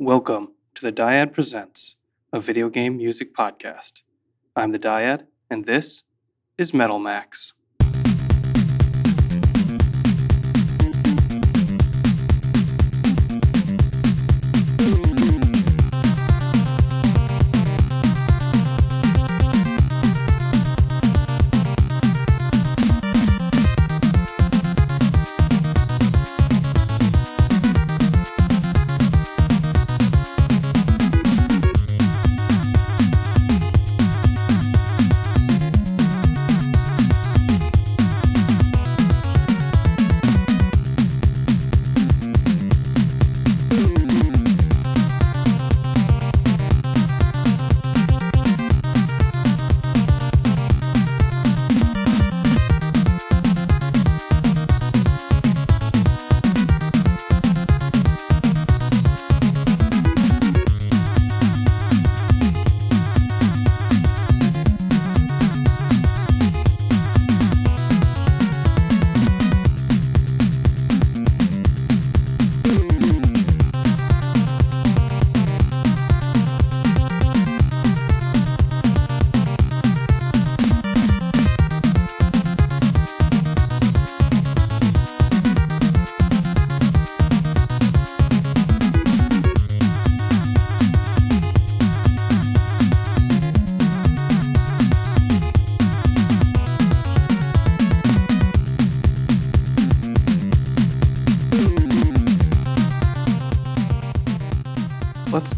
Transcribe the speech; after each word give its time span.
Welcome 0.00 0.48
to 0.74 0.82
the 0.82 0.90
Diad 0.90 1.32
Presents, 1.32 1.94
a 2.32 2.40
video 2.40 2.68
game 2.68 2.96
music 2.96 3.32
podcast. 3.32 4.02
I'm 4.56 4.72
the 4.72 4.78
Diad, 4.78 5.28
and 5.48 5.66
this 5.66 6.02
is 6.58 6.74
Metal 6.74 6.98
Max. 6.98 7.54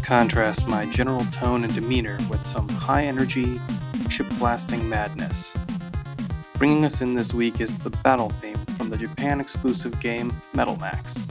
Contrast 0.07 0.65
my 0.69 0.85
general 0.85 1.25
tone 1.33 1.65
and 1.65 1.75
demeanor 1.75 2.17
with 2.29 2.45
some 2.45 2.69
high 2.69 3.03
energy, 3.03 3.59
ship 4.09 4.25
blasting 4.39 4.87
madness. 4.87 5.53
Bringing 6.53 6.85
us 6.85 7.01
in 7.01 7.13
this 7.13 7.33
week 7.33 7.59
is 7.59 7.77
the 7.77 7.89
battle 7.89 8.29
theme 8.29 8.55
from 8.77 8.89
the 8.89 8.95
Japan 8.95 9.41
exclusive 9.41 9.99
game 9.99 10.33
Metal 10.53 10.77
Max. 10.77 11.27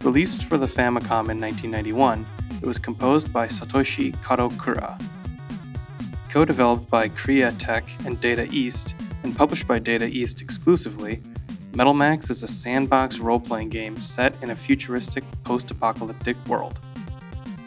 Released 0.00 0.44
for 0.44 0.56
the 0.56 0.64
Famicom 0.64 1.28
in 1.28 1.38
1991, 1.38 2.24
it 2.62 2.66
was 2.66 2.78
composed 2.78 3.30
by 3.30 3.46
Satoshi 3.46 4.16
Kadokura. 4.22 4.98
Co 6.30 6.46
developed 6.46 6.88
by 6.88 7.08
Crea-Tech 7.08 7.84
and 8.06 8.18
Data 8.20 8.48
East, 8.50 8.94
and 9.22 9.36
published 9.36 9.68
by 9.68 9.78
Data 9.78 10.06
East 10.06 10.40
exclusively, 10.40 11.20
Metal 11.74 11.92
Max 11.92 12.30
is 12.30 12.42
a 12.42 12.48
sandbox 12.48 13.18
role 13.18 13.38
playing 13.38 13.68
game 13.68 13.98
set 13.98 14.34
in 14.42 14.48
a 14.48 14.56
futuristic 14.56 15.24
post 15.44 15.70
apocalyptic 15.70 16.38
world. 16.46 16.80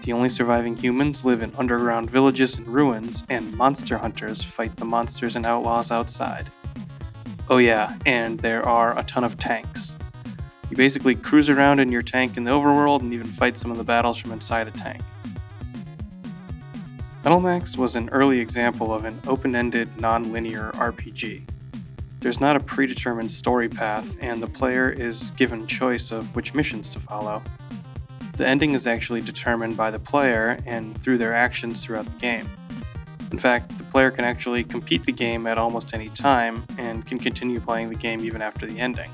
The 0.06 0.14
only 0.14 0.30
surviving 0.30 0.76
humans 0.76 1.26
live 1.26 1.42
in 1.42 1.52
underground 1.58 2.12
villages 2.12 2.60
and 2.60 2.68
ruins, 2.68 3.24
and 3.28 3.52
monster 3.58 3.98
hunters 3.98 4.44
fight 4.44 4.76
the 4.76 4.86
monsters 4.86 5.36
and 5.36 5.48
outlaws 5.48 5.90
outside. 5.90 6.52
Oh, 7.50 7.58
yeah, 7.58 7.98
and 8.06 8.40
there 8.40 8.64
are 8.64 8.96
a 9.00 9.04
ton 9.04 9.24
of 9.24 9.40
tanks. 9.40 9.96
You 10.70 10.78
basically 10.78 11.16
cruise 11.16 11.50
around 11.50 11.80
in 11.80 11.92
your 11.92 12.04
tank 12.04 12.38
in 12.38 12.44
the 12.44 12.52
overworld 12.52 13.00
and 13.02 13.16
even 13.16 13.26
fight 13.26 13.58
some 13.58 13.72
of 13.72 13.78
the 13.78 13.84
battles 13.84 14.20
from 14.20 14.32
inside 14.32 14.68
a 14.68 14.72
tank. 14.72 15.02
Metal 17.24 17.40
Max 17.40 17.76
was 17.76 17.96
an 17.96 18.08
early 18.10 18.40
example 18.40 18.94
of 18.94 19.06
an 19.06 19.20
open 19.26 19.56
ended, 19.56 19.90
non 20.00 20.32
linear 20.32 20.70
RPG. 20.76 21.42
There's 22.20 22.40
not 22.40 22.56
a 22.56 22.60
predetermined 22.60 23.32
story 23.32 23.70
path, 23.70 24.18
and 24.22 24.44
the 24.44 24.46
player 24.46 24.88
is 24.88 25.32
given 25.32 25.66
choice 25.66 26.12
of 26.12 26.36
which 26.36 26.54
missions 26.54 26.90
to 26.90 27.00
follow. 27.00 27.42
The 28.38 28.46
ending 28.46 28.74
is 28.74 28.86
actually 28.86 29.22
determined 29.22 29.78
by 29.78 29.92
the 29.92 30.00
player 30.00 30.58
and 30.66 31.02
through 31.02 31.20
their 31.20 31.34
actions 31.34 31.84
throughout 31.84 32.06
the 32.06 32.20
game. 32.20 32.50
In 33.32 33.40
fact, 33.40 33.78
the 33.78 33.84
player 33.86 34.12
can 34.12 34.26
actually 34.26 34.64
compete 34.64 35.06
the 35.06 35.12
game 35.12 35.48
at 35.48 35.58
almost 35.58 35.94
any 35.94 36.10
time 36.10 36.66
and 36.78 37.06
can 37.06 37.18
continue 37.18 37.62
playing 37.62 37.90
the 37.90 37.96
game 37.96 38.20
even 38.22 38.42
after 38.42 38.66
the 38.66 38.78
ending. 38.78 39.10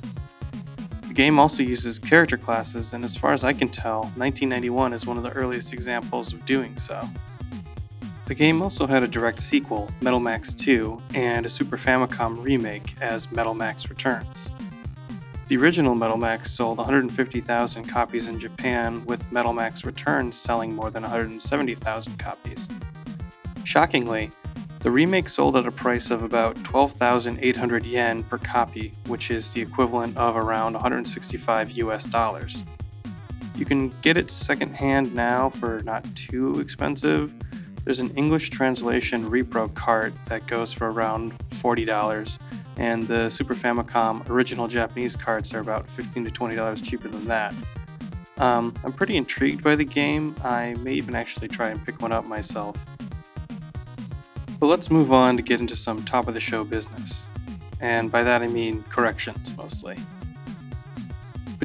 The 1.07 1.13
game 1.13 1.39
also 1.39 1.61
uses 1.61 1.99
character 1.99 2.37
classes, 2.37 2.93
and 2.93 3.03
as 3.03 3.15
far 3.15 3.33
as 3.33 3.43
I 3.43 3.53
can 3.53 3.69
tell, 3.69 4.03
1991 4.15 4.93
is 4.93 5.05
one 5.05 5.17
of 5.17 5.23
the 5.23 5.31
earliest 5.33 5.71
examples 5.73 6.33
of 6.33 6.45
doing 6.45 6.77
so. 6.77 7.07
The 8.25 8.33
game 8.33 8.61
also 8.61 8.87
had 8.87 9.03
a 9.03 9.07
direct 9.07 9.39
sequel, 9.39 9.91
Metal 10.01 10.19
Max 10.19 10.53
2, 10.53 10.99
and 11.13 11.45
a 11.45 11.49
Super 11.49 11.77
Famicom 11.77 12.41
remake 12.43 12.95
as 13.01 13.31
Metal 13.31 13.53
Max 13.53 13.89
Returns. 13.89 14.51
The 15.51 15.57
original 15.57 15.95
Metal 15.95 16.15
Max 16.15 16.49
sold 16.49 16.77
150,000 16.77 17.83
copies 17.83 18.29
in 18.29 18.39
Japan, 18.39 19.03
with 19.03 19.29
Metal 19.33 19.51
Max 19.51 19.83
Returns 19.83 20.37
selling 20.37 20.73
more 20.73 20.89
than 20.89 21.03
170,000 21.03 22.17
copies. 22.17 22.69
Shockingly, 23.65 24.31
the 24.79 24.89
remake 24.89 25.27
sold 25.27 25.57
at 25.57 25.65
a 25.65 25.71
price 25.71 26.09
of 26.09 26.23
about 26.23 26.55
12,800 26.63 27.85
yen 27.85 28.23
per 28.23 28.37
copy, 28.37 28.93
which 29.07 29.29
is 29.29 29.51
the 29.51 29.59
equivalent 29.61 30.15
of 30.15 30.37
around 30.37 30.71
165 30.71 31.71
US 31.71 32.05
dollars. 32.05 32.63
You 33.53 33.65
can 33.65 33.89
get 34.01 34.15
it 34.15 34.31
secondhand 34.31 35.13
now 35.13 35.49
for 35.49 35.81
not 35.83 36.05
too 36.15 36.61
expensive. 36.61 37.33
There's 37.83 37.99
an 37.99 38.11
English 38.11 38.51
translation 38.51 39.29
repro 39.29 39.73
cart 39.73 40.13
that 40.27 40.45
goes 40.47 40.71
for 40.71 40.91
around 40.91 41.37
$40 41.49 42.39
and 42.77 43.03
the 43.03 43.29
Super 43.29 43.53
Famicom 43.53 44.27
original 44.29 44.67
Japanese 44.67 45.15
carts 45.15 45.53
are 45.53 45.59
about 45.59 45.89
15 45.89 46.25
to 46.25 46.31
$20 46.31 46.83
cheaper 46.83 47.07
than 47.07 47.25
that. 47.25 47.53
Um, 48.37 48.73
I'm 48.83 48.93
pretty 48.93 49.17
intrigued 49.17 49.63
by 49.63 49.75
the 49.75 49.83
game. 49.83 50.35
I 50.43 50.75
may 50.79 50.93
even 50.93 51.15
actually 51.15 51.47
try 51.47 51.69
and 51.69 51.83
pick 51.85 52.01
one 52.01 52.11
up 52.11 52.25
myself. 52.25 52.83
But 54.59 54.67
let's 54.67 54.89
move 54.89 55.11
on 55.11 55.37
to 55.37 55.43
get 55.43 55.59
into 55.59 55.75
some 55.75 56.03
top 56.03 56.27
of 56.27 56.33
the 56.33 56.39
show 56.39 56.63
business. 56.63 57.25
And 57.79 58.11
by 58.11 58.23
that 58.23 58.41
I 58.41 58.47
mean 58.47 58.83
corrections 58.89 59.55
mostly. 59.57 59.97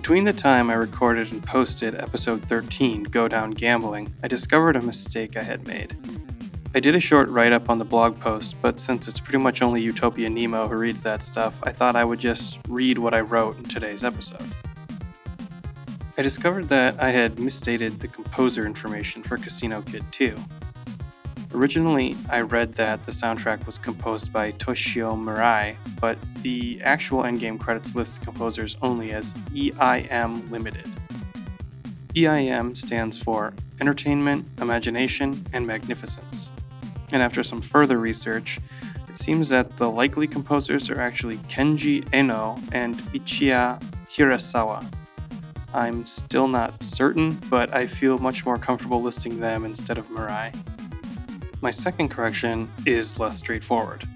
Between 0.07 0.23
the 0.23 0.33
time 0.33 0.71
I 0.71 0.75
recorded 0.75 1.33
and 1.33 1.43
posted 1.43 1.97
episode 1.97 2.41
13, 2.43 3.03
Go 3.03 3.27
Down 3.27 3.51
Gambling, 3.51 4.15
I 4.23 4.29
discovered 4.29 4.77
a 4.77 4.81
mistake 4.81 5.37
I 5.37 5.43
had 5.43 5.67
made. 5.67 5.97
I 6.77 6.79
did 6.79 6.95
a 6.95 7.01
short 7.01 7.29
write 7.29 7.51
up 7.51 7.69
on 7.69 7.79
the 7.79 7.85
blog 7.85 8.21
post, 8.21 8.55
but 8.63 8.79
since 8.79 9.09
it's 9.09 9.19
pretty 9.19 9.41
much 9.41 9.63
only 9.63 9.83
Utopia 9.83 10.31
Nemo 10.31 10.69
who 10.69 10.77
reads 10.77 11.03
that 11.03 11.25
stuff, 11.25 11.59
I 11.65 11.73
thought 11.73 11.97
I 11.97 12.05
would 12.05 12.21
just 12.21 12.61
read 12.69 12.99
what 12.99 13.15
I 13.15 13.21
wrote 13.21 13.59
in 13.59 13.65
today's 13.65 14.05
episode. 14.05 14.49
I 16.17 16.23
discovered 16.23 16.69
that 16.69 17.03
I 17.03 17.11
had 17.11 17.41
misstated 17.41 17.99
the 17.99 18.07
composer 18.07 18.65
information 18.65 19.25
for 19.25 19.37
Casino 19.37 19.83
Kid 19.83 20.05
2. 20.13 20.37
Originally, 21.57 22.17
I 22.31 22.43
read 22.43 22.75
that 22.75 23.05
the 23.05 23.11
soundtrack 23.11 23.67
was 23.67 23.79
composed 23.79 24.33
by 24.33 24.53
Toshio 24.53 25.17
Mirai, 25.17 25.75
but 26.01 26.19
the 26.43 26.81
actual 26.83 27.23
endgame 27.23 27.59
credits 27.59 27.97
list 27.97 28.23
composers 28.23 28.77
only 28.83 29.11
as 29.11 29.35
EIM 29.55 30.49
Limited. 30.51 30.89
EIM 32.15 32.77
stands 32.77 33.19
for 33.19 33.55
Entertainment, 33.81 34.47
Imagination, 34.61 35.45
and 35.53 35.67
Magnificence 35.67 36.53
and 37.13 37.23
after 37.23 37.43
some 37.43 37.61
further 37.61 37.99
research, 37.99 38.59
it 39.09 39.17
seems 39.17 39.49
that 39.49 39.77
the 39.77 39.91
likely 39.91 40.27
composers 40.27 40.91
are 40.91 41.01
actually 41.01 41.39
Kenji 41.49 42.07
Eno 42.13 42.57
and 42.73 42.97
Michiya 43.13 43.81
Hirasawa. 44.09 44.87
I'm 45.75 46.07
still 46.07 46.49
not 46.49 46.83
certain, 46.83 47.33
but 47.51 47.75
I 47.75 47.87
feel 47.87 48.19
much 48.19 48.47
more 48.47 48.57
comfortable 48.57 49.03
listing 49.03 49.41
them 49.41 49.65
instead 49.65 49.99
of 49.99 50.09
Mirai. 50.09 50.55
My 51.63 51.71
second 51.71 52.11
correction 52.11 52.71
is 52.85 53.19
less 53.19 53.39
straightforward. 53.39 54.07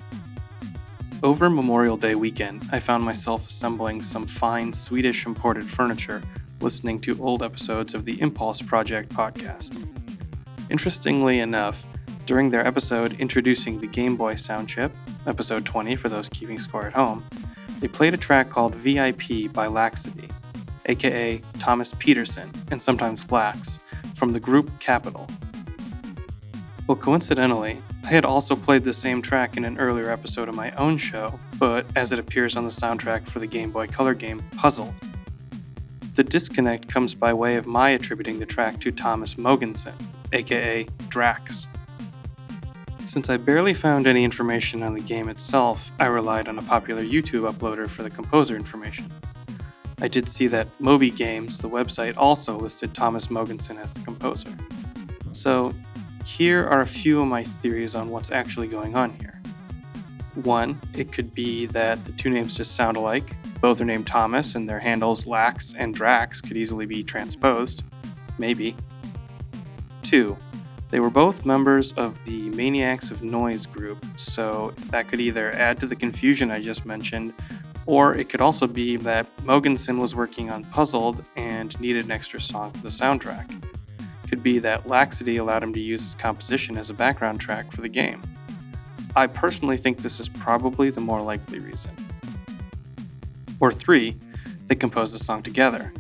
Over 1.23 1.49
Memorial 1.49 1.97
Day 1.97 2.15
weekend, 2.15 2.69
I 2.71 2.81
found 2.81 3.03
myself 3.03 3.49
assembling 3.49 4.03
some 4.03 4.27
fine 4.27 4.73
Swedish 4.73 5.25
imported 5.25 5.65
furniture 5.65 6.23
listening 6.61 7.01
to 7.01 7.23
old 7.23 7.43
episodes 7.43 7.95
of 7.95 8.05
the 8.05 8.21
Impulse 8.21 8.61
Project 8.61 9.11
podcast. 9.11 9.87
Interestingly 10.69 11.41
enough, 11.41 11.87
during 12.27 12.51
their 12.51 12.67
episode 12.67 13.19
introducing 13.19 13.81
the 13.81 13.87
Game 13.87 14.17
Boy 14.17 14.35
sound 14.35 14.69
chip, 14.69 14.93
episode 15.27 15.65
20 15.65 15.97
for 15.97 16.09
those 16.09 16.29
keeping 16.29 16.59
score 16.59 16.87
at 16.87 16.93
home, 16.93 17.25
they 17.81 17.89
played 17.89 18.13
a 18.13 18.19
track 18.19 18.51
called 18.51 18.75
VIP 18.75 19.51
by 19.53 19.67
Laxity, 19.67 20.29
aka 20.87 21.41
Thomas 21.59 21.95
Petersen, 21.99 22.51
and 22.71 22.81
sometimes 22.81 23.31
Lax, 23.33 23.81
from 24.15 24.35
the 24.35 24.41
group 24.41 24.71
Capitol. 24.81 25.27
Well, 26.91 26.97
coincidentally, 26.97 27.79
I 28.03 28.09
had 28.09 28.25
also 28.25 28.57
played 28.57 28.83
the 28.83 28.93
same 28.93 29.23
track 29.23 29.57
in 29.57 29.65
an 29.65 29.79
earlier 29.79 30.11
episode 30.11 30.49
of 30.49 30.57
my 30.57 30.73
own 30.73 30.99
show, 30.99 31.39
but 31.57 31.87
as 31.95 32.11
it 32.11 32.19
appears 32.19 32.57
on 32.57 32.65
the 32.65 32.71
soundtrack 32.71 33.29
for 33.29 33.39
the 33.39 33.47
Game 33.47 33.71
Boy 33.71 33.87
Color 33.87 34.15
game 34.15 34.43
Puzzled. 34.57 34.93
The 36.17 36.25
disconnect 36.25 36.89
comes 36.89 37.15
by 37.15 37.33
way 37.33 37.55
of 37.55 37.69
my 37.69 37.91
attributing 37.91 38.41
the 38.41 38.45
track 38.45 38.81
to 38.81 38.91
Thomas 38.91 39.37
Mogensen, 39.37 39.93
aka 40.33 40.85
Drax. 41.07 41.69
Since 43.07 43.31
I 43.31 43.37
barely 43.37 43.73
found 43.73 44.09
any 44.09 44.25
information 44.25 44.83
on 44.83 44.95
the 44.95 45.01
game 45.01 45.29
itself, 45.29 45.93
I 46.01 46.07
relied 46.07 46.49
on 46.49 46.59
a 46.59 46.63
popular 46.63 47.05
YouTube 47.05 47.49
uploader 47.49 47.89
for 47.89 48.03
the 48.03 48.11
composer 48.11 48.57
information. 48.57 49.09
I 50.01 50.09
did 50.09 50.29
see 50.29 50.49
that 50.49 50.67
Moby 50.81 51.13
Games, 51.13 51.59
the 51.59 51.71
website, 51.71 52.17
also 52.17 52.59
listed 52.59 52.95
Thomas 52.95 53.29
Mogensen 53.29 53.79
as 53.79 53.95
the 53.95 54.01
composer. 54.01 54.51
So, 55.31 55.73
here 56.37 56.65
are 56.65 56.81
a 56.81 56.87
few 56.87 57.21
of 57.21 57.27
my 57.27 57.43
theories 57.43 57.95
on 57.95 58.09
what's 58.09 58.31
actually 58.31 58.69
going 58.69 58.95
on 58.95 59.11
here. 59.19 59.43
One, 60.37 60.81
it 60.95 61.11
could 61.13 61.35
be 61.35 61.67
that 61.67 62.03
the 62.05 62.13
two 62.13 62.31
names 62.31 62.57
just 62.57 62.77
sound 62.77 62.97
alike. 62.97 63.35
Both 63.61 63.81
are 63.81 63.85
named 63.85 64.07
Thomas, 64.07 64.55
and 64.55 64.69
their 64.69 64.79
handles 64.79 65.27
Lax 65.27 65.75
and 65.75 65.93
Drax 65.93 66.41
could 66.41 66.57
easily 66.57 66.87
be 66.87 67.03
transposed. 67.03 67.83
Maybe. 68.39 68.77
Two, 70.03 70.39
they 70.89 71.01
were 71.01 71.11
both 71.11 71.45
members 71.45 71.93
of 71.93 72.25
the 72.25 72.49
Maniacs 72.51 73.11
of 73.11 73.23
Noise 73.23 73.67
group, 73.67 74.03
so 74.17 74.73
that 74.91 75.09
could 75.09 75.21
either 75.21 75.51
add 75.53 75.79
to 75.81 75.87
the 75.87 75.97
confusion 75.97 76.51
I 76.51 76.63
just 76.63 76.87
mentioned, 76.87 77.35
or 77.87 78.15
it 78.15 78.29
could 78.31 78.41
also 78.41 78.69
be 78.69 78.97
that 78.99 79.27
Mogensen 79.39 79.99
was 79.99 80.15
working 80.15 80.51
on 80.51 80.65
Puzzled 80.65 81.25
and 81.35 81.79
needed 81.81 82.05
an 82.05 82.13
extra 82.13 82.41
song 82.41 82.71
for 82.71 82.83
the 82.83 82.89
soundtrack 82.89 83.70
could 84.31 84.43
be 84.45 84.61
that 84.61 84.89
Laxity 84.89 85.39
allowed 85.39 85.65
him 85.65 85.73
to 85.73 85.81
use 85.81 86.03
his 86.03 86.15
composition 86.15 86.79
as 86.79 86.89
a 86.89 86.95
background 86.95 87.41
track 87.41 87.73
for 87.73 87.81
the 87.81 87.89
game. 87.89 88.23
I 89.17 89.27
personally 89.27 89.77
think 89.77 89.99
this 89.99 90.21
is 90.21 90.29
probably 90.29 90.91
the 90.91 91.01
more 91.01 91.21
likely 91.21 91.59
reason. 91.59 91.91
Or 93.59 93.73
three, 93.73 94.17
they 94.69 94.77
composed 94.77 95.13
the 95.13 95.19
song 95.19 95.43
together. 95.43 95.93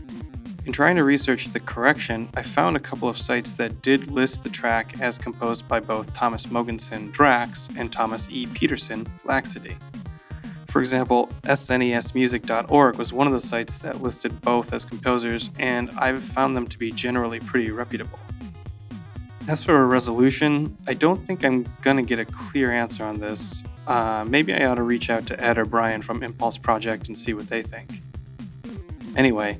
In 0.64 0.72
trying 0.72 0.94
to 0.94 1.02
research 1.02 1.48
the 1.48 1.58
correction, 1.58 2.28
I 2.36 2.42
found 2.42 2.76
a 2.76 2.80
couple 2.80 3.08
of 3.08 3.18
sites 3.18 3.54
that 3.54 3.82
did 3.82 4.12
list 4.12 4.44
the 4.44 4.48
track 4.48 5.00
as 5.00 5.18
composed 5.18 5.66
by 5.66 5.80
both 5.80 6.12
Thomas 6.12 6.46
Mogensen 6.46 7.10
Drax 7.10 7.68
and 7.76 7.90
Thomas 7.90 8.30
E. 8.30 8.46
Petersen 8.46 9.08
Laxity. 9.24 9.76
For 10.70 10.80
example, 10.80 11.28
SNESmusic.org 11.42 12.96
was 12.96 13.12
one 13.12 13.26
of 13.26 13.32
the 13.32 13.40
sites 13.40 13.78
that 13.78 14.00
listed 14.00 14.40
both 14.40 14.72
as 14.72 14.84
composers, 14.84 15.50
and 15.58 15.90
I've 15.98 16.22
found 16.22 16.56
them 16.56 16.68
to 16.68 16.78
be 16.78 16.92
generally 16.92 17.40
pretty 17.40 17.72
reputable. 17.72 18.20
As 19.48 19.64
for 19.64 19.82
a 19.82 19.84
resolution, 19.84 20.76
I 20.86 20.94
don't 20.94 21.16
think 21.16 21.44
I'm 21.44 21.66
gonna 21.82 22.04
get 22.04 22.20
a 22.20 22.24
clear 22.24 22.70
answer 22.70 23.04
on 23.04 23.18
this. 23.18 23.64
Uh, 23.88 24.24
maybe 24.28 24.54
I 24.54 24.66
ought 24.66 24.76
to 24.76 24.84
reach 24.84 25.10
out 25.10 25.26
to 25.26 25.44
Ed 25.44 25.58
or 25.58 25.64
Brian 25.64 26.02
from 26.02 26.22
Impulse 26.22 26.56
Project 26.56 27.08
and 27.08 27.18
see 27.18 27.34
what 27.34 27.48
they 27.48 27.62
think. 27.62 28.00
Anyway, 29.16 29.58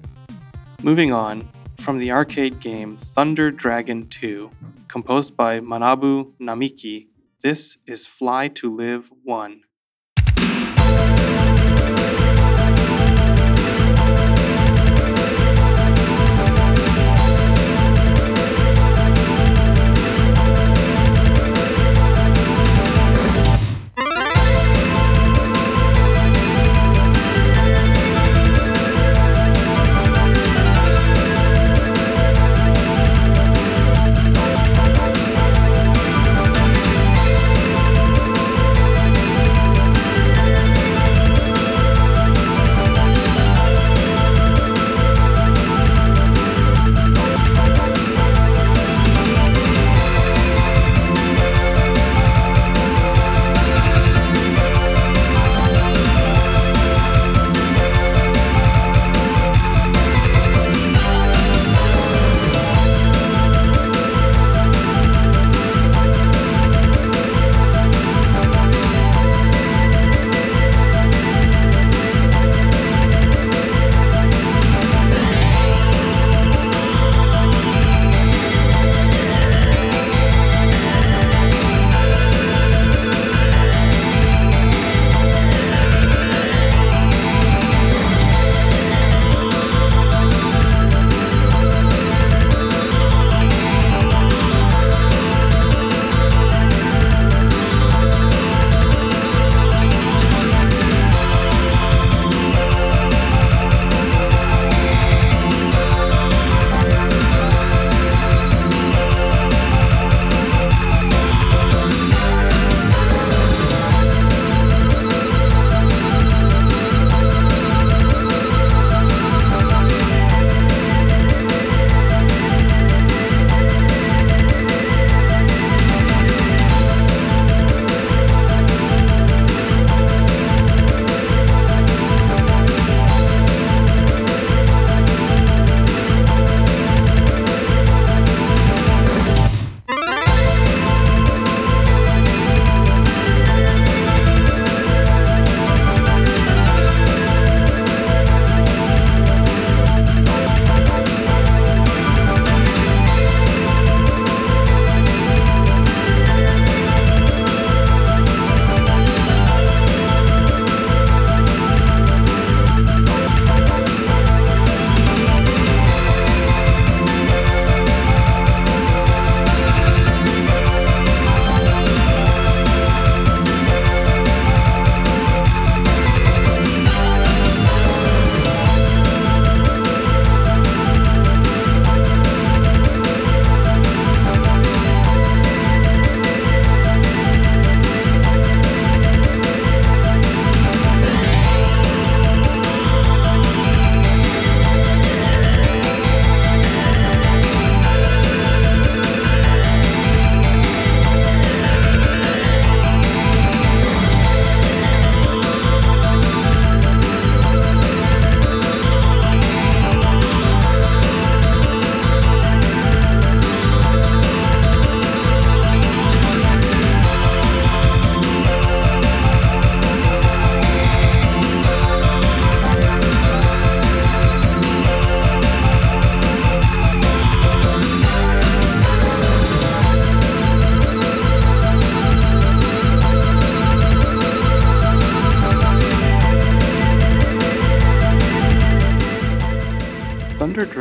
moving 0.80 1.12
on, 1.12 1.48
from 1.76 1.98
the 1.98 2.12
arcade 2.12 2.60
game 2.60 2.96
Thunder 2.96 3.50
Dragon 3.50 4.06
2, 4.06 4.48
composed 4.86 5.36
by 5.36 5.58
Manabu 5.58 6.34
Namiki, 6.40 7.08
this 7.42 7.78
is 7.84 8.06
Fly 8.06 8.46
to 8.46 8.72
Live 8.72 9.10
1. 9.24 9.62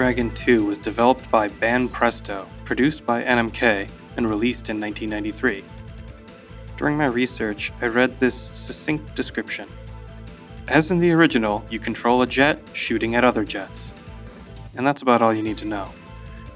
Dragon 0.10 0.34
2 0.34 0.66
was 0.66 0.80
developed 0.80 1.30
by 1.30 1.50
Banpresto, 1.50 2.48
produced 2.66 3.06
by 3.06 3.22
NMK, 3.22 3.88
and 4.18 4.28
released 4.28 4.72
in 4.72 4.82
1993. 4.82 5.63
During 6.78 6.98
my 6.98 7.06
research, 7.06 7.72
I 7.80 7.86
read 7.86 8.18
this 8.18 8.34
succinct 8.34 9.13
description. 9.13 9.70
As 10.68 10.89
in 10.89 10.98
the 10.98 11.12
original, 11.12 11.63
you 11.70 11.78
control 11.78 12.24
a 12.24 12.25
jet 12.25 12.60
shooting 12.74 13.13
at 13.13 13.24
other 13.24 13.44
jets. 13.44 13.94
And 14.74 14.88
that's 14.88 15.04
about 15.04 15.22
all 15.22 15.32
you 15.32 15.44
need 15.44 15.60
to 15.60 15.66
know. 15.66 15.88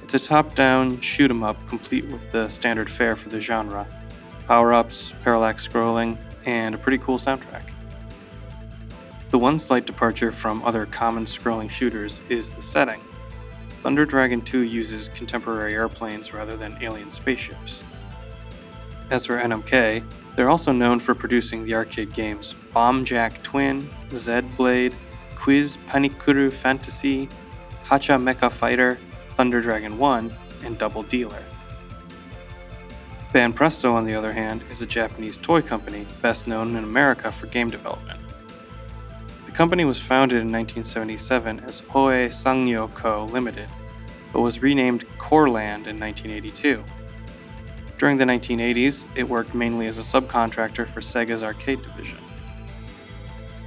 It's 0.01 0.15
a 0.15 0.19
top 0.19 0.55
down 0.55 0.99
shoot 1.01 1.29
'em 1.29 1.43
up 1.43 1.57
complete 1.69 2.05
with 2.05 2.31
the 2.31 2.49
standard 2.49 2.89
fare 2.89 3.15
for 3.15 3.29
the 3.29 3.39
genre 3.39 3.85
power 4.47 4.73
ups, 4.73 5.13
parallax 5.23 5.67
scrolling, 5.67 6.17
and 6.47 6.73
a 6.73 6.79
pretty 6.79 6.97
cool 6.97 7.19
soundtrack. 7.19 7.69
The 9.29 9.37
one 9.37 9.59
slight 9.59 9.85
departure 9.85 10.31
from 10.31 10.63
other 10.63 10.87
common 10.87 11.25
scrolling 11.25 11.69
shooters 11.69 12.19
is 12.29 12.53
the 12.53 12.63
setting. 12.63 12.99
Thunder 13.83 14.05
Dragon 14.05 14.39
2 14.39 14.59
uses 14.59 15.09
contemporary 15.09 15.73
airplanes 15.73 16.33
rather 16.33 16.55
than 16.55 16.77
alien 16.79 17.11
spaceships. 17.11 17.83
As 19.11 19.25
for 19.25 19.37
NMK, 19.37 20.05
they're 20.37 20.49
also 20.49 20.71
known 20.71 21.01
for 21.01 21.13
producing 21.13 21.65
the 21.65 21.75
arcade 21.75 22.13
games 22.13 22.53
Bomb 22.73 23.03
Jack 23.03 23.43
Twin, 23.43 23.85
Zed 24.15 24.45
Blade, 24.55 24.93
Quiz 25.35 25.75
Panikuru 25.89 26.49
Fantasy, 26.53 27.27
Hacha 27.83 28.13
Mecha 28.13 28.49
Fighter, 28.49 28.95
Thunder 29.31 29.59
Dragon 29.59 29.97
1, 29.97 30.31
and 30.63 30.77
Double 30.77 31.03
Dealer. 31.03 31.43
Banpresto, 33.33 33.91
on 33.91 34.05
the 34.05 34.15
other 34.15 34.31
hand, 34.31 34.63
is 34.71 34.81
a 34.81 34.85
Japanese 34.85 35.35
toy 35.35 35.61
company 35.61 36.07
best 36.21 36.47
known 36.47 36.77
in 36.77 36.85
America 36.85 37.33
for 37.33 37.47
game 37.47 37.69
development. 37.69 38.22
The 39.53 39.57
company 39.57 39.85
was 39.85 40.01
founded 40.01 40.41
in 40.41 40.51
1977 40.51 41.59
as 41.59 41.81
Hoei 41.81 42.29
Sangyo 42.29 42.91
Co. 42.95 43.25
Limited, 43.25 43.69
but 44.31 44.41
was 44.41 44.63
renamed 44.63 45.05
Coreland 45.19 45.85
in 45.85 45.99
1982. 45.99 46.83
During 47.99 48.17
the 48.17 48.23
1980s, 48.23 49.05
it 49.15 49.29
worked 49.29 49.53
mainly 49.53 49.85
as 49.85 49.99
a 49.99 50.01
subcontractor 50.01 50.87
for 50.87 51.01
Sega's 51.01 51.43
arcade 51.43 51.83
division. 51.83 52.17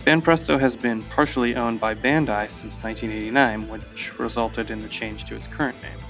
Banpresto 0.04 0.58
has 0.58 0.74
been 0.74 1.04
partially 1.04 1.54
owned 1.54 1.78
by 1.78 1.94
Bandai 1.94 2.50
since 2.50 2.82
1989, 2.82 3.68
which 3.68 4.18
resulted 4.18 4.72
in 4.72 4.82
the 4.82 4.88
change 4.88 5.24
to 5.26 5.36
its 5.36 5.46
current 5.46 5.80
name. 5.84 6.00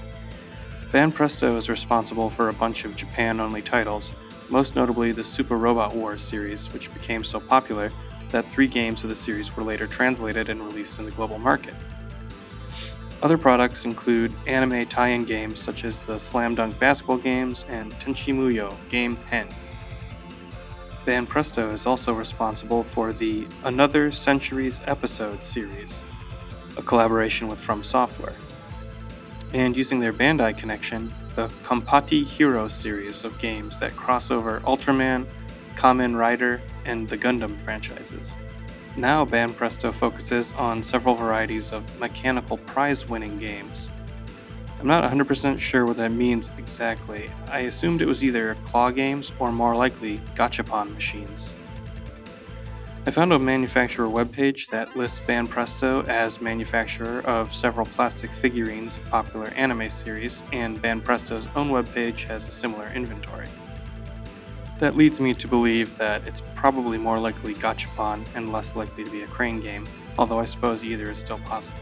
Banpresto 0.89 1.55
is 1.55 1.69
responsible 1.69 2.31
for 2.31 2.49
a 2.49 2.53
bunch 2.53 2.83
of 2.83 2.95
Japan 2.95 3.39
only 3.39 3.61
titles, 3.61 4.15
most 4.49 4.75
notably 4.75 5.11
the 5.11 5.23
Super 5.23 5.55
Robot 5.55 5.93
Wars 5.93 6.23
series, 6.23 6.73
which 6.73 6.91
became 6.95 7.23
so 7.23 7.39
popular 7.39 7.91
that 8.31 8.45
three 8.45 8.67
games 8.67 9.03
of 9.03 9.09
the 9.09 9.15
series 9.15 9.55
were 9.55 9.63
later 9.63 9.87
translated 9.87 10.49
and 10.49 10.61
released 10.61 10.99
in 10.99 11.05
the 11.05 11.11
global 11.11 11.39
market. 11.39 11.73
Other 13.23 13.37
products 13.37 13.85
include 13.85 14.31
anime 14.45 14.85
tie 14.85 15.09
in 15.09 15.25
games 15.25 15.59
such 15.59 15.85
as 15.85 15.99
the 15.99 16.19
Slam 16.19 16.55
Dunk 16.55 16.77
basketball 16.79 17.17
games 17.17 17.65
and 17.69 17.91
Tenchi 17.93 18.33
Muyo 18.33 18.75
Game 18.89 19.15
Hen. 19.15 19.47
Banpresto 21.05 21.71
is 21.73 21.85
also 21.85 22.13
responsible 22.13 22.83
for 22.83 23.13
the 23.13 23.47
Another 23.63 24.11
Centuries 24.11 24.81
Episode 24.85 25.41
series, 25.41 26.03
a 26.77 26.81
collaboration 26.81 27.47
with 27.47 27.59
From 27.59 27.81
Software 27.81 28.35
and 29.53 29.75
using 29.75 29.99
their 29.99 30.13
Bandai 30.13 30.57
connection, 30.57 31.11
the 31.35 31.47
Compati 31.63 32.25
Hero 32.25 32.67
series 32.67 33.23
of 33.23 33.37
games 33.39 33.79
that 33.79 33.95
cross 33.95 34.31
over 34.31 34.59
Ultraman, 34.61 35.25
Kamen 35.75 36.17
Rider, 36.17 36.61
and 36.87 37.07
the 37.07 37.17
Gundam 37.17 37.55
franchises. 37.57 38.35
Now, 38.95 39.23
Banpresto 39.25 39.93
focuses 39.93 40.53
on 40.53 40.81
several 40.81 41.13
varieties 41.13 41.71
of 41.71 41.99
mechanical 41.99 42.57
prize 42.57 43.07
winning 43.07 43.37
games. 43.37 43.91
I'm 44.79 44.87
not 44.87 45.09
100% 45.11 45.59
sure 45.59 45.85
what 45.85 45.97
that 45.97 46.11
means 46.11 46.51
exactly. 46.57 47.29
I 47.51 47.61
assumed 47.61 48.01
it 48.01 48.07
was 48.07 48.23
either 48.23 48.55
claw 48.65 48.89
games 48.89 49.31
or 49.39 49.51
more 49.51 49.75
likely 49.75 50.17
gachapon 50.35 50.93
machines. 50.95 51.53
I 53.07 53.11
found 53.11 53.31
a 53.31 53.39
manufacturer 53.39 54.07
webpage 54.07 54.67
that 54.67 54.95
lists 54.97 55.21
Banpresto 55.21 56.07
as 56.07 56.41
manufacturer 56.41 57.21
of 57.21 57.53
several 57.53 57.85
plastic 57.85 58.29
figurines 58.29 58.97
of 58.97 59.09
popular 59.09 59.47
anime 59.55 59.89
series, 59.89 60.43
and 60.51 60.81
Banpresto's 60.81 61.47
own 61.55 61.69
webpage 61.69 62.25
has 62.25 62.47
a 62.47 62.51
similar 62.51 62.91
inventory. 62.93 63.47
That 64.79 64.95
leads 64.95 65.19
me 65.19 65.33
to 65.33 65.47
believe 65.47 65.97
that 65.97 66.27
it's 66.27 66.41
probably 66.53 66.97
more 66.97 67.19
likely 67.19 67.55
Gachapon 67.55 68.23
and 68.35 68.51
less 68.51 68.75
likely 68.75 69.03
to 69.03 69.09
be 69.09 69.23
a 69.23 69.27
crane 69.27 69.59
game, 69.59 69.87
although 70.19 70.39
I 70.39 70.45
suppose 70.45 70.83
either 70.83 71.09
is 71.09 71.17
still 71.17 71.39
possible. 71.39 71.79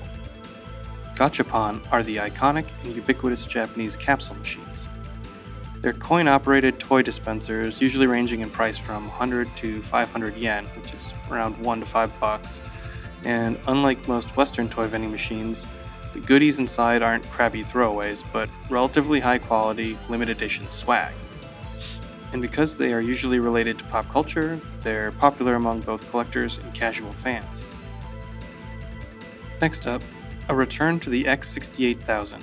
Gachapon 1.15 1.81
are 1.91 2.03
the 2.03 2.17
iconic 2.17 2.65
and 2.83 2.95
ubiquitous 2.95 3.45
Japanese 3.45 3.97
capsule 3.97 4.37
machines. 4.37 4.87
They're 5.81 5.93
coin 5.93 6.27
operated 6.27 6.79
toy 6.79 7.01
dispensers, 7.01 7.81
usually 7.81 8.07
ranging 8.07 8.41
in 8.41 8.49
price 8.49 8.77
from 8.77 9.03
100 9.03 9.55
to 9.57 9.81
500 9.81 10.35
yen, 10.35 10.65
which 10.65 10.93
is 10.93 11.13
around 11.29 11.57
1 11.57 11.79
to 11.81 11.85
5 11.85 12.19
bucks. 12.19 12.61
And 13.23 13.57
unlike 13.67 14.07
most 14.07 14.35
Western 14.37 14.69
toy 14.69 14.87
vending 14.87 15.11
machines, 15.11 15.65
the 16.13 16.21
goodies 16.21 16.59
inside 16.59 17.03
aren't 17.03 17.29
crappy 17.29 17.61
throwaways, 17.63 18.23
but 18.31 18.49
relatively 18.69 19.19
high 19.19 19.37
quality, 19.37 19.97
limited 20.09 20.37
edition 20.37 20.65
swag. 20.69 21.13
And 22.35 22.41
because 22.41 22.77
they 22.77 22.91
are 22.91 22.99
usually 22.99 23.39
related 23.39 23.77
to 23.77 23.85
pop 23.85 24.09
culture, 24.09 24.59
they're 24.81 25.13
popular 25.13 25.55
among 25.55 25.79
both 25.79 26.11
collectors 26.11 26.57
and 26.57 26.73
casual 26.73 27.13
fans. 27.13 27.65
Next 29.61 29.87
up, 29.87 30.01
a 30.49 30.53
return 30.53 30.99
to 30.99 31.09
the 31.09 31.23
X68000. 31.23 32.41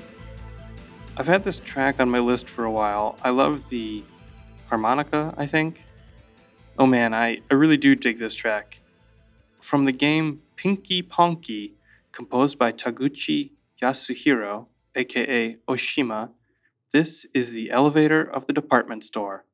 I've 1.19 1.27
had 1.27 1.45
this 1.45 1.59
track 1.59 2.01
on 2.01 2.09
my 2.09 2.21
list 2.21 2.49
for 2.49 2.65
a 2.65 2.71
while. 2.71 3.19
I 3.23 3.29
love 3.29 3.69
the 3.69 4.03
harmonica, 4.71 5.35
I 5.37 5.45
think. 5.45 5.83
Oh 6.79 6.87
man, 6.87 7.13
I, 7.13 7.43
I 7.51 7.55
really 7.55 7.77
do 7.77 7.95
dig 7.95 8.19
this 8.19 8.35
track. 8.35 8.81
From 9.61 9.85
the 9.85 9.93
game 9.93 10.41
Pinky 10.57 11.03
Ponky, 11.03 11.73
composed 12.13 12.59
by 12.59 12.73
Taguchi 12.73 13.51
Yasuhiro, 13.83 14.69
aka 14.95 15.57
Ohshima, 15.69 16.31
this 16.93 17.27
is 17.35 17.53
the 17.53 17.71
elevator 17.71 18.23
of 18.23 18.47
the 18.47 18.55
department 18.55 19.05
store. 19.05 19.45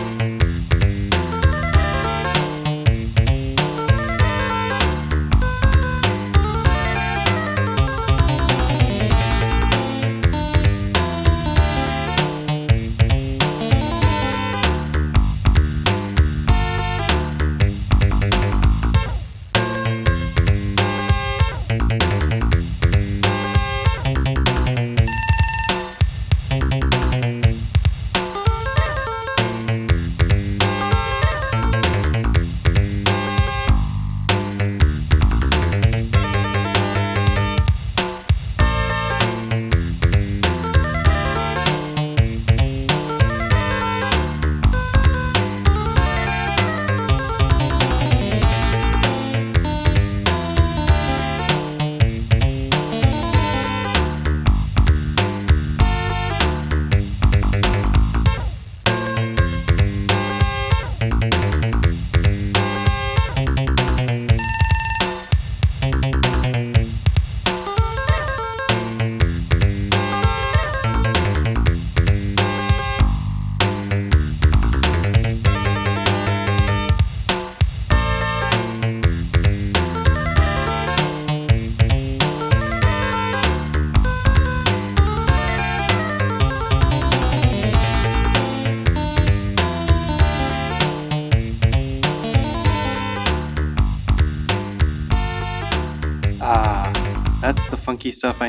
Funky 0.00 0.39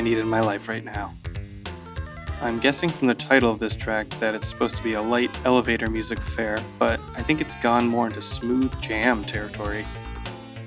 need 0.02 0.18
in 0.18 0.28
my 0.28 0.40
life 0.40 0.68
right 0.68 0.84
now. 0.84 1.14
I'm 2.42 2.58
guessing 2.58 2.90
from 2.90 3.06
the 3.06 3.14
title 3.14 3.50
of 3.50 3.60
this 3.60 3.76
track 3.76 4.08
that 4.18 4.34
it's 4.34 4.48
supposed 4.48 4.76
to 4.76 4.82
be 4.82 4.94
a 4.94 5.00
light 5.00 5.30
elevator 5.44 5.88
music 5.88 6.18
fare, 6.18 6.60
but 6.78 6.98
I 7.16 7.22
think 7.22 7.40
it's 7.40 7.54
gone 7.62 7.86
more 7.86 8.08
into 8.08 8.20
smooth 8.20 8.78
jam 8.80 9.22
territory. 9.24 9.86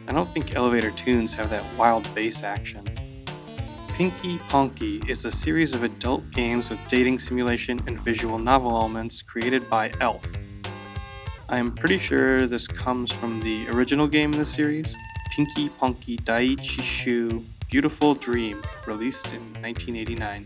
I 0.07 0.13
don't 0.13 0.27
think 0.27 0.55
elevator 0.55 0.91
tunes 0.91 1.33
have 1.33 1.49
that 1.49 1.65
wild 1.77 2.13
bass 2.15 2.43
action. 2.43 2.85
Pinky 3.89 4.37
Ponky 4.49 5.07
is 5.09 5.25
a 5.25 5.31
series 5.31 5.73
of 5.73 5.83
adult 5.83 6.29
games 6.31 6.69
with 6.69 6.79
dating 6.89 7.19
simulation 7.19 7.81
and 7.87 7.99
visual 7.99 8.37
novel 8.37 8.71
elements 8.71 9.21
created 9.21 9.69
by 9.69 9.91
Elf. 9.99 10.25
I'm 11.49 11.75
pretty 11.75 11.97
sure 11.97 12.47
this 12.47 12.67
comes 12.67 13.11
from 13.11 13.41
the 13.41 13.67
original 13.69 14.07
game 14.07 14.31
in 14.31 14.39
the 14.39 14.45
series, 14.45 14.95
Pinky 15.31 15.69
Ponky 15.69 16.19
Daiichi 16.21 16.81
Shu 16.81 17.45
Beautiful 17.69 18.13
Dream, 18.13 18.61
released 18.85 19.33
in 19.33 19.41
1989. 19.61 20.45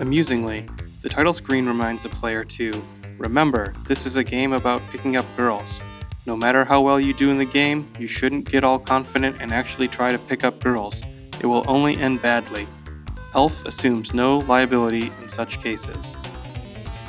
Amusingly, 0.00 0.68
the 1.00 1.08
title 1.08 1.32
screen 1.32 1.66
reminds 1.66 2.04
the 2.04 2.08
player 2.10 2.44
to 2.44 2.82
remember, 3.18 3.74
this 3.86 4.06
is 4.06 4.14
a 4.14 4.22
game 4.22 4.52
about 4.52 4.80
picking 4.92 5.16
up 5.16 5.26
girls. 5.36 5.80
No 6.24 6.36
matter 6.36 6.64
how 6.64 6.80
well 6.80 7.00
you 7.00 7.12
do 7.12 7.30
in 7.30 7.38
the 7.38 7.44
game, 7.44 7.90
you 7.98 8.06
shouldn't 8.06 8.48
get 8.48 8.62
all 8.62 8.78
confident 8.78 9.36
and 9.40 9.52
actually 9.52 9.88
try 9.88 10.12
to 10.12 10.18
pick 10.18 10.44
up 10.44 10.60
girls. 10.60 11.02
It 11.40 11.46
will 11.46 11.64
only 11.66 11.96
end 11.96 12.22
badly. 12.22 12.68
Elf 13.34 13.66
assumes 13.66 14.14
no 14.14 14.38
liability 14.38 15.06
in 15.06 15.28
such 15.28 15.60
cases. 15.60 16.14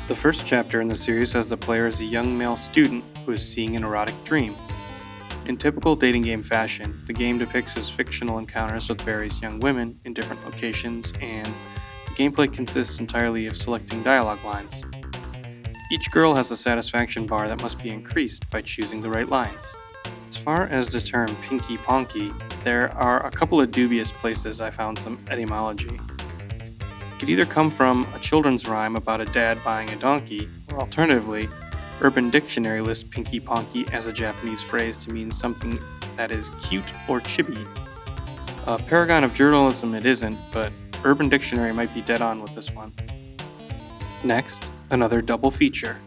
The 0.08 0.16
first 0.16 0.44
chapter 0.44 0.80
in 0.80 0.88
the 0.88 0.96
series 0.96 1.32
has 1.32 1.48
the 1.48 1.56
player 1.56 1.86
as 1.86 2.00
a 2.00 2.04
young 2.04 2.36
male 2.36 2.56
student 2.56 3.04
who 3.24 3.30
is 3.30 3.48
seeing 3.48 3.76
an 3.76 3.84
erotic 3.84 4.24
dream. 4.24 4.54
In 5.46 5.58
typical 5.58 5.94
dating 5.94 6.22
game 6.22 6.42
fashion, 6.42 7.02
the 7.06 7.12
game 7.12 7.36
depicts 7.36 7.74
his 7.74 7.90
fictional 7.90 8.38
encounters 8.38 8.88
with 8.88 9.02
various 9.02 9.42
young 9.42 9.60
women 9.60 10.00
in 10.04 10.14
different 10.14 10.42
locations, 10.46 11.12
and 11.20 11.46
the 11.46 12.14
gameplay 12.14 12.50
consists 12.50 12.98
entirely 12.98 13.46
of 13.46 13.54
selecting 13.54 14.02
dialogue 14.02 14.42
lines. 14.42 14.86
Each 15.92 16.10
girl 16.10 16.34
has 16.34 16.50
a 16.50 16.56
satisfaction 16.56 17.26
bar 17.26 17.46
that 17.46 17.60
must 17.60 17.82
be 17.82 17.90
increased 17.90 18.48
by 18.48 18.62
choosing 18.62 19.02
the 19.02 19.10
right 19.10 19.28
lines. 19.28 19.76
As 20.30 20.38
far 20.38 20.66
as 20.68 20.88
the 20.88 21.00
term 21.00 21.28
pinky 21.42 21.76
ponky, 21.76 22.32
there 22.64 22.90
are 22.96 23.26
a 23.26 23.30
couple 23.30 23.60
of 23.60 23.70
dubious 23.70 24.10
places 24.12 24.62
I 24.62 24.70
found 24.70 24.98
some 24.98 25.22
etymology. 25.28 26.00
It 26.80 27.18
could 27.18 27.28
either 27.28 27.44
come 27.44 27.70
from 27.70 28.06
a 28.14 28.18
children's 28.18 28.66
rhyme 28.66 28.96
about 28.96 29.20
a 29.20 29.26
dad 29.26 29.58
buying 29.62 29.90
a 29.90 29.96
donkey, 29.96 30.48
or 30.72 30.80
alternatively, 30.80 31.48
Urban 32.00 32.28
Dictionary 32.30 32.80
lists 32.80 33.04
pinky 33.04 33.40
ponky 33.40 33.90
as 33.92 34.06
a 34.06 34.12
Japanese 34.12 34.62
phrase 34.62 34.98
to 34.98 35.12
mean 35.12 35.30
something 35.30 35.78
that 36.16 36.30
is 36.30 36.50
cute 36.64 36.92
or 37.08 37.20
chibi. 37.20 37.58
A 38.66 38.78
paragon 38.78 39.24
of 39.24 39.34
journalism 39.34 39.94
it 39.94 40.04
isn't, 40.04 40.36
but 40.52 40.72
Urban 41.04 41.28
Dictionary 41.28 41.72
might 41.72 41.92
be 41.94 42.00
dead 42.02 42.22
on 42.22 42.40
with 42.40 42.54
this 42.54 42.70
one. 42.70 42.92
Next, 44.24 44.70
another 44.90 45.20
double 45.22 45.50
feature. 45.50 45.98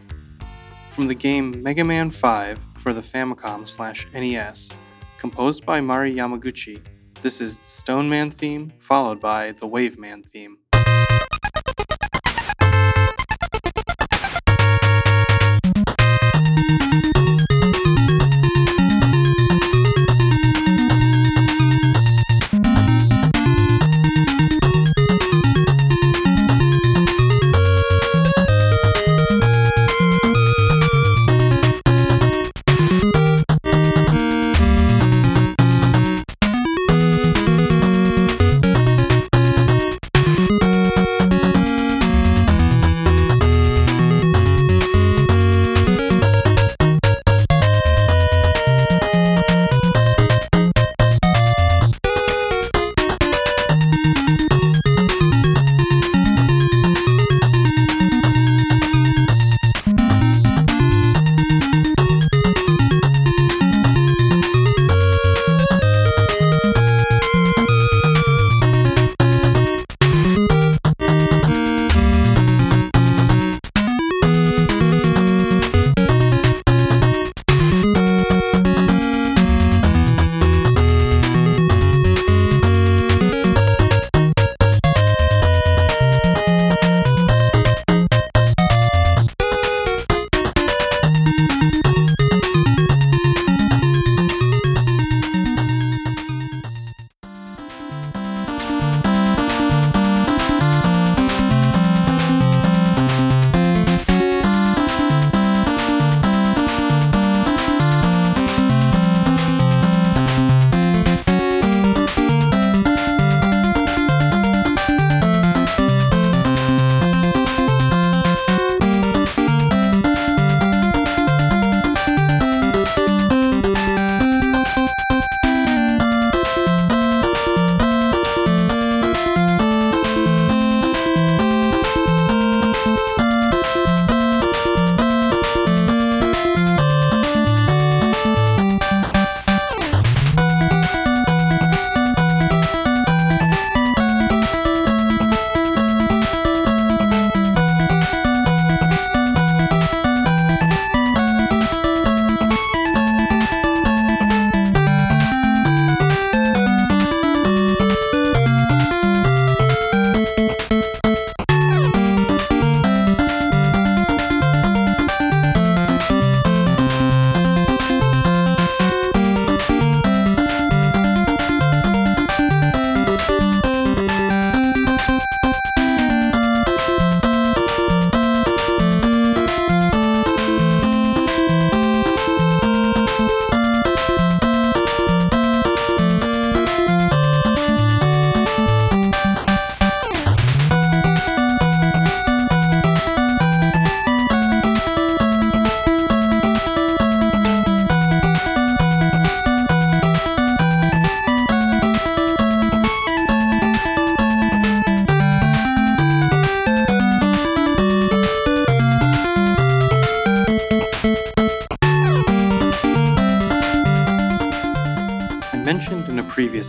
From 0.90 1.06
the 1.06 1.14
game 1.14 1.62
Mega 1.62 1.84
Man 1.84 2.10
5 2.10 2.58
for 2.76 2.92
the 2.92 3.00
Famicom 3.00 3.68
slash 3.68 4.06
NES, 4.12 4.70
composed 5.18 5.64
by 5.64 5.80
Mari 5.80 6.14
Yamaguchi, 6.14 6.80
this 7.22 7.40
is 7.40 7.58
the 7.58 7.64
Stone 7.64 8.08
Man 8.08 8.30
theme, 8.30 8.72
followed 8.78 9.20
by 9.20 9.52
the 9.52 9.66
Wave 9.66 9.98
Man 9.98 10.22
theme. 10.22 10.58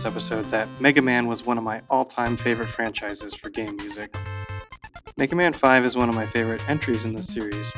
Episode 0.04 0.46
that 0.50 0.68
Mega 0.80 1.02
Man 1.02 1.26
was 1.26 1.44
one 1.44 1.58
of 1.58 1.64
my 1.64 1.82
all 1.90 2.04
time 2.04 2.36
favorite 2.36 2.68
franchises 2.68 3.34
for 3.34 3.50
game 3.50 3.76
music. 3.76 4.16
Mega 5.16 5.36
Man 5.36 5.52
5 5.52 5.84
is 5.84 5.96
one 5.96 6.08
of 6.08 6.14
my 6.14 6.26
favorite 6.26 6.60
entries 6.68 7.04
in 7.04 7.14
the 7.14 7.22
series. 7.22 7.72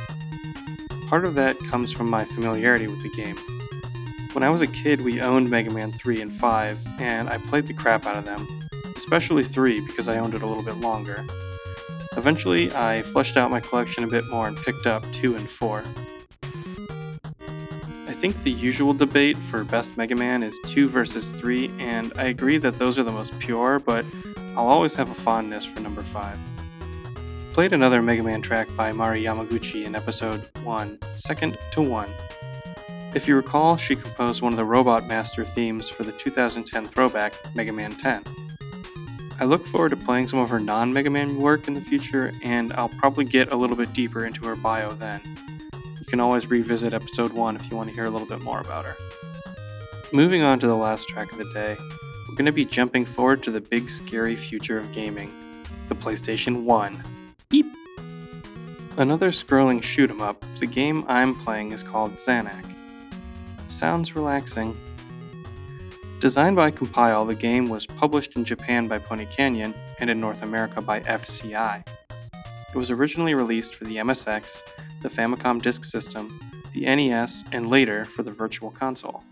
Part 1.09 1.25
of 1.25 1.35
that 1.35 1.59
comes 1.59 1.93
from 1.93 2.09
my 2.09 2.25
familiarity 2.25 2.87
with 2.87 3.03
the 3.03 3.11
game. 3.11 3.37
When 4.33 4.43
I 4.43 4.51
was 4.51 4.63
a 4.63 4.67
kid, 4.67 5.01
we 5.01 5.21
owned 5.21 5.51
Mega 5.51 5.71
Man 5.71 5.93
3 5.93 6.21
and 6.21 6.33
5, 6.33 7.01
and 7.01 7.29
I 7.29 7.39
played 7.39 7.67
the 7.67 7.75
crap 7.75 8.07
out 8.07 8.17
of 8.17 8.25
them, 8.25 8.47
especially 8.97 9.45
3 9.45 9.81
because 9.81 10.09
I 10.09 10.19
owned 10.19 10.35
it 10.35 10.43
a 10.43 10.47
little 10.47 10.63
bit 10.63 10.77
longer. 10.77 11.25
Eventually, 12.17 12.75
I 12.75 13.03
fleshed 13.03 13.37
out 13.37 13.51
my 13.51 13.61
collection 13.61 14.05
a 14.05 14.09
bit 14.09 14.29
more 14.29 14.49
and 14.49 14.57
picked 14.57 14.87
up 14.87 15.05
2 15.13 15.35
and 15.35 15.49
4. 15.49 15.83
I 18.23 18.31
think 18.31 18.45
the 18.45 18.53
usual 18.53 18.95
debate 18.95 19.37
for 19.37 19.65
best 19.65 19.97
Mega 19.97 20.15
Man 20.15 20.45
is 20.45 20.57
2 20.67 20.89
versus 20.89 21.33
3, 21.33 21.73
and 21.81 22.13
I 22.15 22.27
agree 22.27 22.57
that 22.57 22.79
those 22.79 22.97
are 22.97 23.03
the 23.03 23.11
most 23.11 23.37
pure, 23.41 23.81
but 23.81 24.05
I'll 24.57 24.69
always 24.69 24.95
have 24.95 25.11
a 25.11 25.15
fondness 25.15 25.65
for 25.65 25.81
number 25.81 26.03
5. 26.03 26.39
Played 27.53 27.73
another 27.73 28.01
Mega 28.01 28.23
Man 28.23 28.41
track 28.41 28.69
by 28.77 28.93
Mari 28.93 29.25
Yamaguchi 29.25 29.87
in 29.87 29.97
episode 29.97 30.49
1, 30.63 31.01
Second 31.17 31.59
to 31.73 31.83
One. 31.83 32.09
If 33.13 33.27
you 33.27 33.35
recall, 33.35 33.77
she 33.77 33.97
composed 33.97 34.41
one 34.41 34.53
of 34.53 34.57
the 34.57 34.65
Robot 34.65 35.09
Master 35.09 35.45
themes 35.45 35.89
for 35.89 36.05
the 36.05 36.13
2010 36.13 36.87
throwback 36.87 37.33
Mega 37.57 37.73
Man 37.73 37.97
10. 37.97 38.23
I 39.41 39.45
look 39.47 39.67
forward 39.67 39.89
to 39.89 39.97
playing 39.97 40.29
some 40.29 40.39
of 40.39 40.49
her 40.49 40.61
non 40.61 40.93
Mega 40.93 41.11
Man 41.11 41.41
work 41.41 41.67
in 41.67 41.75
the 41.75 41.81
future, 41.81 42.33
and 42.45 42.73
I'll 42.75 42.89
probably 42.89 43.25
get 43.25 43.51
a 43.51 43.57
little 43.57 43.75
bit 43.75 43.93
deeper 43.93 44.25
into 44.27 44.47
her 44.47 44.55
bio 44.55 44.93
then. 44.93 45.21
You 46.13 46.19
can 46.19 46.25
always 46.27 46.51
revisit 46.51 46.93
episode 46.93 47.33
1 47.33 47.57
if 47.57 47.71
you 47.71 47.77
want 47.79 47.89
to 47.89 47.95
hear 47.95 48.05
a 48.05 48.11
little 48.11 48.27
bit 48.27 48.43
more 48.43 48.61
about 48.61 48.85
her. 48.85 48.95
Moving 50.13 50.43
on 50.43 50.59
to 50.59 50.67
the 50.67 50.77
last 50.77 51.09
track 51.09 51.33
of 51.33 51.39
the 51.39 51.51
day, 51.55 51.75
we're 52.29 52.35
going 52.35 52.45
to 52.45 52.53
be 52.53 52.67
jumping 52.67 53.07
forward 53.07 53.43
to 53.45 53.51
the 53.51 53.63
big 53.63 53.89
scary 53.89 54.37
future 54.37 54.77
of 54.77 54.93
gaming 54.93 55.33
the 55.89 55.95
PlayStation 55.95 56.65
1. 56.65 57.03
Beep! 57.49 57.65
Another 58.99 59.31
scrolling 59.31 59.83
shoot 59.83 60.11
'em 60.11 60.21
up, 60.21 60.45
the 60.59 60.67
game 60.67 61.03
I'm 61.09 61.35
playing 61.35 61.73
is 61.73 61.83
called 61.83 62.17
Zanac. 62.17 62.67
Sounds 63.69 64.15
relaxing, 64.15 64.77
Designed 66.21 66.57
by 66.57 66.71
Compile, 66.71 67.25
the 67.25 67.35
game 67.35 67.71
was 67.71 67.87
published 67.87 68.37
in 68.37 68.45
Japan 68.45 68.87
by 68.87 68.99
Pony 68.99 69.25
Canyon 69.25 69.75
and 69.99 70.11
in 70.11 70.21
North 70.21 70.43
America 70.43 70.83
by 70.83 71.01
FCI. 71.01 71.83
It 72.73 72.79
was 72.79 72.91
originally 72.91 73.35
released 73.35 73.75
for 73.75 73.85
the 73.85 73.97
MSX, 73.99 74.63
the 75.03 75.11
Famicom 75.11 75.61
Disk 75.61 75.85
System, 75.85 76.41
the 76.73 76.87
NES, 76.87 77.45
and 77.53 77.69
later 77.69 78.07
for 78.07 78.23
the 78.23 78.31
Virtual 78.31 78.71
Console. 78.71 79.23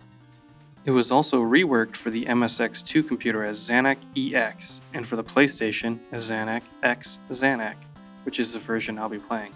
It 0.85 0.91
was 0.91 1.11
also 1.11 1.43
reworked 1.43 1.97
for 1.97 2.11
the 2.11 2.27
MSX2 2.27 3.09
computer 3.09 3.45
as 3.45 3.59
Zanac 3.59 3.97
EX 4.17 4.81
and 4.93 5.07
for 5.09 5.17
the 5.17 5.25
PlayStation 5.25 5.99
as 6.13 6.31
Zanac 6.31 6.63
X 6.83 7.19
Zanac, 7.31 7.77
which 8.25 8.41
is 8.41 8.53
the 8.53 8.59
version 8.59 8.99
I'll 8.99 9.09
be 9.09 9.19
playing. 9.19 9.55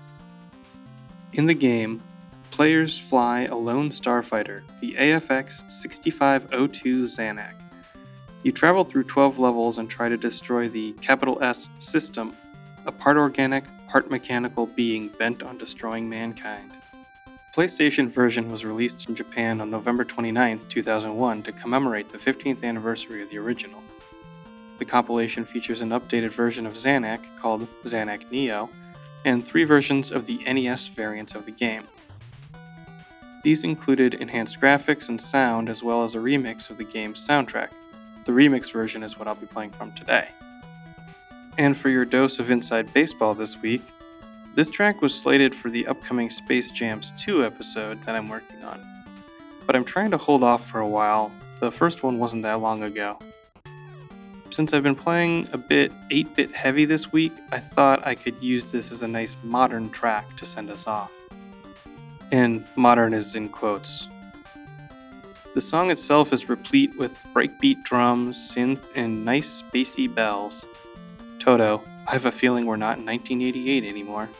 In 1.35 1.47
the 1.47 1.55
game, 1.55 2.03
players 2.51 2.99
fly 2.99 3.43
a 3.51 3.55
lone 3.55 3.91
starfighter, 3.91 4.63
the 4.81 4.95
AFX 4.95 5.71
6502 5.71 7.05
Zanac. 7.05 7.55
You 8.45 8.53
travel 8.53 8.85
through 8.85 9.05
12 9.05 9.39
levels 9.39 9.79
and 9.79 9.91
try 9.91 10.09
to 10.09 10.17
destroy 10.17 10.69
the 10.69 10.93
capital 11.01 11.43
S 11.43 11.69
system, 11.79 12.37
a 12.87 12.93
part 12.93 13.17
organic, 13.17 13.65
part 13.95 14.11
mechanical 14.11 14.67
being 14.67 15.07
bent 15.07 15.41
on 15.45 15.57
destroying 15.57 16.09
mankind. 16.09 16.73
PlayStation 17.55 18.09
version 18.09 18.51
was 18.51 18.65
released 18.65 19.09
in 19.09 19.15
Japan 19.15 19.61
on 19.61 19.71
November 19.71 20.05
29, 20.05 20.59
2001 20.69 21.43
to 21.45 21.53
commemorate 21.53 22.09
the 22.09 22.19
15th 22.19 22.65
anniversary 22.65 23.23
of 23.23 23.31
the 23.31 23.39
original. 23.39 23.81
The 24.79 24.85
compilation 24.85 25.45
features 25.45 25.81
an 25.81 25.91
updated 25.91 26.31
version 26.31 26.67
of 26.67 26.73
Zanac 26.73 27.21
called 27.39 27.69
Zanac 27.85 28.29
Neo 28.33 28.69
and 29.25 29.47
three 29.47 29.63
versions 29.63 30.11
of 30.11 30.27
the 30.27 30.39
NES 30.39 30.89
variants 30.89 31.37
of 31.37 31.47
the 31.47 31.53
game. 31.53 31.85
These 33.45 33.63
included 33.63 34.15
enhanced 34.15 34.61
graphics 34.61 35.09
and 35.09 35.23
sound, 35.23 35.69
as 35.69 35.85
well 35.85 36.03
as 36.03 36.17
a 36.17 36.19
remix 36.19 36.69
of 36.69 36.79
the 36.79 36.85
game's 36.85 37.25
soundtrack. 37.25 37.69
The 38.25 38.33
remix 38.33 38.73
version 38.73 39.05
is 39.05 39.17
what 39.17 39.29
I'll 39.29 39.37
be 39.37 39.47
playing 39.47 39.71
from 39.71 39.93
today. 39.93 40.31
And 41.57 41.77
for 41.77 41.89
your 41.89 42.05
dose 42.05 42.39
of 42.39 42.51
Inside 42.51 42.93
Baseball 42.93 43.35
this 43.35 43.61
week, 43.61 43.83
this 44.55 44.71
track 44.71 45.03
was 45.03 45.15
slated 45.15 45.55
for 45.55 45.71
the 45.71 45.87
upcoming 45.87 46.31
Space 46.31 46.71
Jams 46.71 47.13
2 47.19 47.45
episode 47.45 48.03
that 48.03 48.15
I'm 48.15 48.29
working 48.29 48.63
on. 48.65 48.81
But 49.67 49.77
I'm 49.77 49.85
trying 49.85 50.11
to 50.11 50.19
hold 50.19 50.43
off 50.43 50.69
for 50.69 50.81
a 50.81 50.89
while, 50.89 51.33
the 51.61 51.71
first 51.71 52.03
one 52.03 52.19
wasn't 52.19 52.43
that 52.43 52.61
long 52.61 52.83
ago. 52.83 53.19
Since 54.51 54.73
I've 54.73 54.83
been 54.83 54.95
playing 54.95 55.49
a 55.53 55.59
bit 55.59 55.93
8 56.11 56.37
bit 56.37 56.55
heavy 56.55 56.85
this 56.85 57.13
week, 57.13 57.33
I 57.51 57.59
thought 57.59 58.07
I 58.07 58.15
could 58.15 58.41
use 58.43 58.71
this 58.71 58.93
as 58.93 59.03
a 59.03 59.09
nice 59.09 59.37
modern 59.43 59.91
track 59.91 60.37
to 60.37 60.47
send 60.47 60.71
us 60.71 60.87
off 60.87 61.13
and 62.35 62.65
modern 62.75 63.15
is 63.15 63.37
in 63.37 63.49
quotes. 63.49 64.09
The 65.55 65.61
song 65.61 65.93
itself 65.93 66.33
is 66.33 66.49
replete 66.49 66.99
with 66.99 67.17
breakbeat 67.33 67.85
drums, 67.85 68.37
synth, 68.37 68.91
and 68.97 69.25
nice 69.25 69.63
spacey 69.63 70.13
bells. 70.13 70.67
Toto, 71.45 71.83
I 72.09 72.13
have 72.13 72.25
a 72.25 72.33
feeling 72.33 72.65
we're 72.65 72.77
not 72.77 72.97
in 72.97 73.05
1988 73.05 73.85
anymore. 73.85 74.31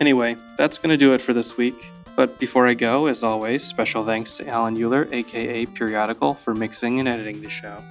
Anyway, 0.00 0.36
that's 0.58 0.76
going 0.76 0.90
to 0.90 0.96
do 0.96 1.14
it 1.14 1.20
for 1.20 1.32
this 1.32 1.56
week. 1.56 1.76
But 2.16 2.40
before 2.40 2.66
I 2.66 2.74
go, 2.74 3.06
as 3.06 3.22
always, 3.22 3.62
special 3.62 4.04
thanks 4.04 4.36
to 4.38 4.48
Alan 4.48 4.76
Euler, 4.76 5.06
aka 5.12 5.64
Periodical, 5.66 6.34
for 6.34 6.56
mixing 6.56 6.98
and 6.98 7.08
editing 7.08 7.40
the 7.40 7.48
show. 7.48 7.84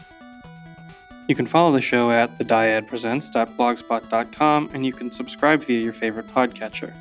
You 1.29 1.35
can 1.35 1.47
follow 1.47 1.71
the 1.71 1.79
show 1.79 2.11
at 2.11 2.37
thediadpresents.blogspot.com 2.37 4.69
and 4.73 4.85
you 4.85 4.91
can 4.91 5.09
subscribe 5.09 5.63
via 5.63 5.79
your 5.79 5.93
favorite 5.93 6.27
podcatcher. 6.27 6.93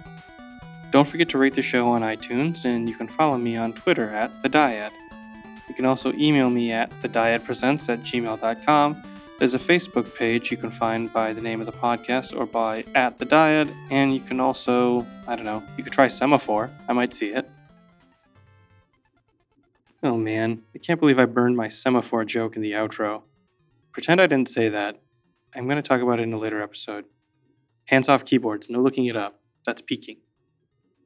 Don't 0.92 1.08
forget 1.08 1.28
to 1.30 1.38
rate 1.38 1.54
the 1.54 1.62
show 1.62 1.88
on 1.88 2.02
iTunes, 2.02 2.64
and 2.64 2.88
you 2.88 2.94
can 2.94 3.08
follow 3.08 3.36
me 3.36 3.56
on 3.56 3.72
Twitter 3.72 4.10
at 4.10 4.42
The 4.42 4.48
Diad. 4.48 4.92
You 5.68 5.74
can 5.74 5.86
also 5.86 6.12
email 6.12 6.50
me 6.50 6.70
at 6.70 6.88
thediadpresents 7.00 7.88
at 7.88 7.98
gmail.com. 8.00 9.02
There's 9.40 9.54
a 9.54 9.58
Facebook 9.58 10.14
page 10.14 10.50
you 10.50 10.58
can 10.58 10.70
find 10.70 11.10
by 11.10 11.32
the 11.32 11.40
name 11.40 11.60
of 11.60 11.66
the 11.66 11.72
podcast 11.72 12.38
or 12.38 12.44
by 12.44 12.84
at 12.94 13.16
The 13.16 13.24
Diad, 13.24 13.72
and 13.88 14.14
you 14.14 14.20
can 14.20 14.38
also, 14.38 15.06
I 15.26 15.34
don't 15.34 15.46
know, 15.46 15.62
you 15.78 15.82
could 15.82 15.94
try 15.94 16.08
Semaphore. 16.08 16.68
I 16.86 16.92
might 16.92 17.14
see 17.14 17.30
it. 17.30 17.48
Oh 20.02 20.18
man, 20.18 20.60
I 20.74 20.78
can't 20.78 21.00
believe 21.00 21.18
I 21.18 21.24
burned 21.24 21.56
my 21.56 21.68
semaphore 21.68 22.26
joke 22.26 22.54
in 22.54 22.60
the 22.60 22.72
outro. 22.72 23.22
Pretend 23.92 24.20
I 24.20 24.26
didn't 24.26 24.50
say 24.50 24.68
that. 24.68 25.00
I'm 25.54 25.64
going 25.64 25.82
to 25.82 25.88
talk 25.88 26.02
about 26.02 26.20
it 26.20 26.24
in 26.24 26.34
a 26.34 26.38
later 26.38 26.60
episode. 26.60 27.06
Hands 27.86 28.10
off 28.10 28.26
keyboards, 28.26 28.68
no 28.68 28.78
looking 28.78 29.06
it 29.06 29.16
up. 29.16 29.40
That's 29.64 29.80
peeking. 29.80 30.18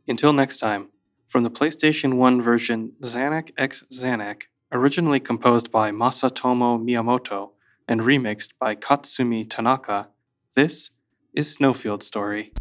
Until 0.09 0.33
next 0.33 0.59
time, 0.59 0.89
from 1.29 1.45
the 1.45 1.53
PlayStation 1.53 2.15
1 2.15 2.43
version 2.43 2.95
Zanac 3.01 3.53
X 3.57 3.85
Zanac, 3.93 4.43
originally 4.73 5.21
composed 5.21 5.71
by 5.71 5.93
Masatomo 5.93 6.85
Miyamoto 6.85 7.51
and 7.87 8.01
remixed 8.01 8.51
by 8.59 8.75
Katsumi 8.75 9.49
Tanaka, 9.49 10.09
this 10.55 10.91
is 11.35 11.53
Snowfield 11.53 12.03
Story. 12.03 12.53